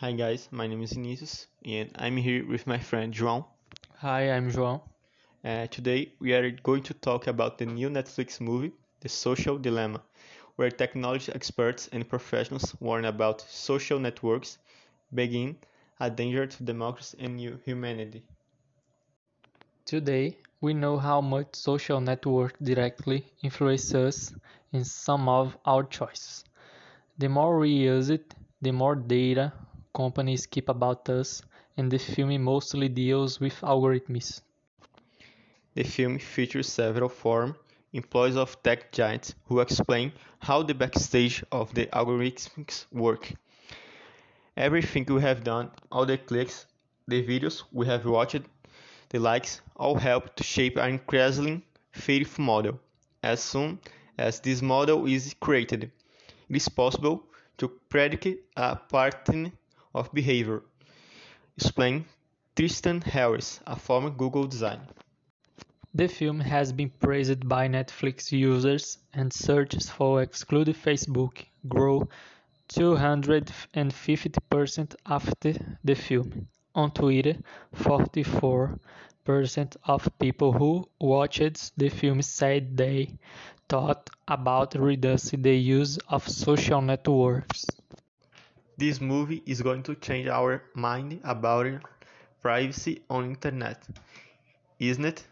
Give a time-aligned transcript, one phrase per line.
[0.00, 3.46] Hi guys, my name is Vinicius and I'm here with my friend João.
[4.00, 4.82] Hi, I'm João.
[5.42, 10.02] Uh, today we are going to talk about the new Netflix movie, The Social Dilemma,
[10.56, 14.58] where technology experts and professionals warn about social networks
[15.14, 15.56] being
[15.98, 18.22] a danger to democracy and humanity.
[19.86, 24.34] Today, we know how much social networks directly influence us
[24.72, 26.44] in some of our choices.
[27.16, 29.52] The more we use it, the more data
[29.96, 31.42] companies keep about us,
[31.78, 34.42] and the film mostly deals with algorithms.
[35.74, 37.56] The film features several former
[37.94, 43.32] employees of tech giants who explain how the backstage of the algorithms work.
[44.56, 46.66] Everything we have done, all the clicks,
[47.08, 48.42] the videos we have watched,
[49.08, 52.80] the likes, all help to shape an increasingly faithful model.
[53.22, 53.78] As soon
[54.18, 55.90] as this model is created,
[56.48, 57.22] it is possible
[57.58, 59.52] to predict a pattern
[59.96, 60.62] of behavior,
[61.56, 62.04] explained
[62.54, 64.86] Tristan Harris, a former Google designer.
[65.94, 72.06] The film has been praised by Netflix users and searches for exclude Facebook grew
[72.68, 76.48] 250% after the film.
[76.74, 77.36] On Twitter,
[77.74, 78.78] 44%
[79.84, 83.16] of people who watched the film said they
[83.68, 87.66] thought about reducing the use of social networks.
[88.78, 91.66] This movie is going to change our mind about
[92.42, 93.82] privacy on internet,
[94.78, 95.24] isn't it?